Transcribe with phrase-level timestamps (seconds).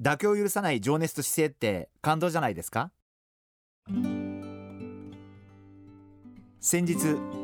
[0.00, 2.90] 妥協を許さない情熱と姿勢って感動じゃないですか？
[6.60, 6.96] 先日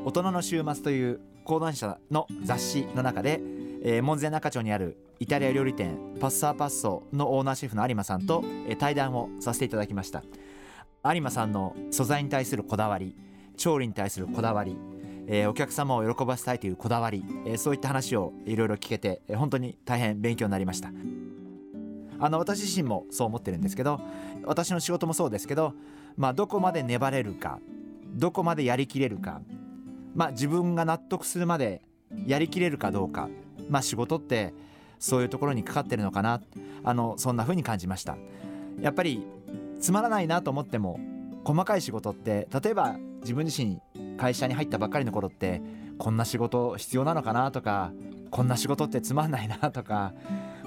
[0.05, 3.41] 大人の週末という講談社の雑誌の中で、
[3.83, 10.23] えー、門前仲町にあるイタリア料理店パッサーパッソのオーナーシェフの有馬さんと、えー、対談をさせていただきました。
[11.05, 13.15] 有馬さんの素材に対するこだわり
[13.57, 14.77] 調理に対するこだわり、
[15.27, 20.91] えー、お客様を喜ばせたいというこだわり、えー、そういった話をいろいろ聞けて、えー、本当に大変勉強になりました。
[22.21, 24.01] あの私自身もそう思ってるんですけど
[24.45, 25.75] 私の仕事もそうですけど、
[26.17, 27.59] まあ、どこまで粘れるか
[28.13, 29.41] どこまでやりきれるか、
[30.15, 31.83] まあ、自分が納得するまで
[32.27, 33.29] やりきれるかどうか、
[33.69, 34.53] まあ、仕事って
[34.99, 36.41] そういうところにかかってるのかな
[36.85, 38.17] あのそんな風に感じました。
[38.81, 39.27] やっぱり
[39.79, 41.01] つまらないなと思っても
[41.45, 43.81] 細かい仕事って例えば自分自身
[44.17, 45.63] 会社に入ったばっかりの頃って
[45.99, 47.93] こんな仕事必要なのかなとか
[48.31, 50.13] こんな仕事ってつまんないなとか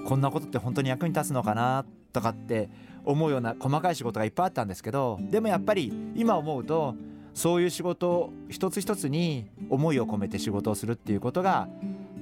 [0.04, 1.84] こんなことって本当に役に立つのかな。
[2.14, 2.70] とかって
[3.04, 6.94] 思うような細かい仕事がいっぱいあったんですけどでもやっぱり今思うと
[7.34, 11.68] そういう仕事一つ一つに思いを込めて仕事をするっていうことが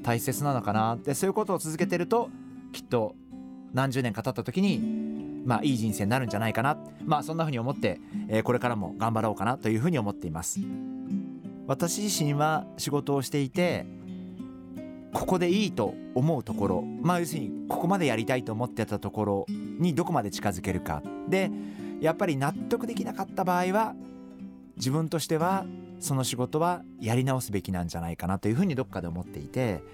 [0.03, 2.31] 大切なのかなってそういうことを続けてると
[2.73, 3.15] きっと
[3.75, 10.61] 何十年か経った時にまあいい人生になるんじゃないかなまあそんなふうに思って、えー、これからも頑張ろうかなというふうに思っています。
[11.67, 13.87] 私自身は仕事をしていて
[15.13, 21.03] ここでいいと思うところまあ要するにここまでやりたいと思ってたところにどこまで近づけるか。
[21.29, 21.51] で
[22.01, 23.95] やっぱり納得できなかった場合は
[24.77, 25.65] 自分としては
[26.01, 29.85] その仕事はやり直すべきなんじゃないかなというふうにどっかで思っていて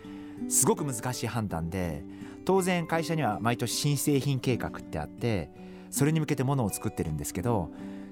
[0.48, 2.02] すごく難しい判断で
[2.46, 5.50] 当然会社には毎年新製品計画ってあって
[5.90, 7.70] それに向けてものを作ってるんですけど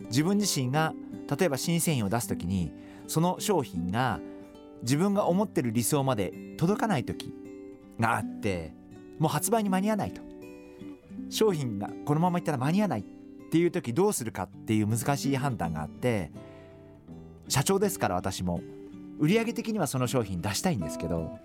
[0.08, 0.92] 自分自身が
[1.38, 2.72] 例えば新製品を出す時に
[3.06, 4.20] その商品が
[4.82, 7.32] 自分が思ってる理想まで届かない時
[7.98, 8.72] があって
[9.18, 10.26] もう発売に間に合わないと。
[11.28, 16.30] 商品がこのままいったら間に合わないっていう時どうするかっていう難しい判断があって
[17.48, 18.60] 社長ですから私も
[19.18, 21.38] 売上的にはその商品出したいんですけど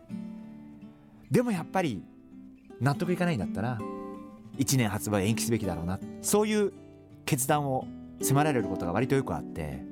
[1.29, 2.03] でもやっぱり
[2.79, 3.79] 納得いかないんだったら
[4.57, 6.73] 1年発売延期すべきだろうなそういう
[7.25, 7.87] 決断を
[8.21, 9.83] 迫られることが割とよくあって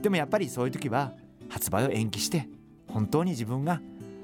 [0.00, 1.12] でもやっぱりそういう時は
[1.48, 2.48] 発売を延期して
[2.88, 3.80] 本当に自分が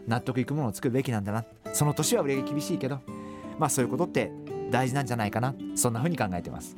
[0.07, 1.45] 納得いくものを作るべきなんだな。
[1.73, 3.01] その年は売り上げ厳しいけど
[3.59, 4.31] まあそういうことって
[4.71, 5.55] 大事なんじゃないかな。
[5.75, 6.77] そんな風に考えてます。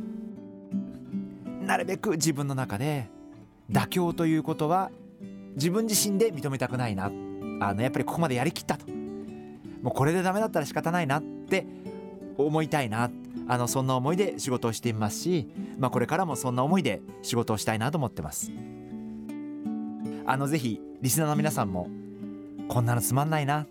[1.62, 3.08] なるべく自分の中で
[3.70, 4.90] 妥協ということは
[5.56, 7.06] 自分自身で認めたくないな。
[7.60, 8.86] あのやっぱりここまでやりきったと。
[9.82, 11.66] もうこれでダメだったら仕方ないなって
[12.36, 13.10] 思いたいな。
[13.48, 15.48] あのそんな思いで仕事をしていますし、
[15.78, 18.50] まあ、これからもそんな思いで仕事をしたいなと思ってます。
[20.26, 21.88] あのぜひリスナーの皆さんも
[22.68, 23.66] こんなのつまんないな。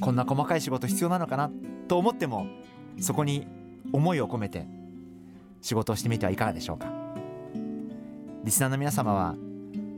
[0.00, 1.50] こんな細かい仕事必要なのかな。
[1.88, 2.46] と思っても
[3.00, 3.46] そこに
[3.92, 4.66] 思いを込めて
[5.62, 6.92] 仕事をしてみてはいかがでしょうか。
[8.44, 9.36] リスナーの皆様は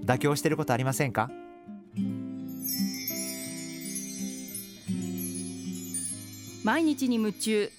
[0.05, 1.31] 妥協していることありませんか？
[6.65, 7.71] 毎日に夢中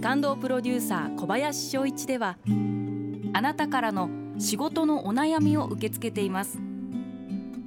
[0.00, 2.36] 感動プロデューサー小林翔一では
[3.32, 4.08] あなたからの
[4.38, 6.58] 仕事のお悩みを受け付けています。